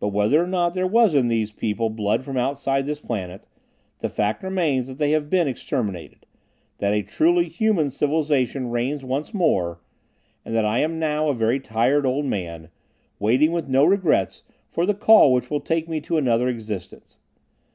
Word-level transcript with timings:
But 0.00 0.14
whether 0.14 0.42
or 0.42 0.46
not 0.46 0.72
there 0.72 0.86
was 0.86 1.14
in 1.14 1.28
these 1.28 1.52
people 1.52 1.90
blood 1.90 2.24
from 2.24 2.38
outside 2.38 2.86
this 2.86 3.02
planet, 3.02 3.46
the 3.98 4.08
fact 4.08 4.42
remains 4.42 4.86
that 4.88 4.96
they 4.96 5.10
have 5.10 5.28
been 5.28 5.46
exterminated, 5.46 6.24
that 6.78 6.94
a 6.94 7.02
truly 7.02 7.50
human 7.50 7.90
civilization 7.90 8.70
reigns 8.70 9.04
once 9.04 9.34
more 9.34 9.82
and 10.42 10.54
that 10.54 10.64
I 10.64 10.78
am 10.78 10.98
now 10.98 11.28
a 11.28 11.34
very 11.34 11.60
tired 11.60 12.06
old 12.06 12.24
man, 12.24 12.70
waiting 13.18 13.52
with 13.52 13.68
no 13.68 13.84
regrets 13.84 14.42
for 14.70 14.86
the 14.86 14.94
call 14.94 15.30
which 15.34 15.50
will 15.50 15.60
take 15.60 15.86
me 15.86 16.00
to 16.00 16.16
another 16.16 16.48
existence. 16.48 17.18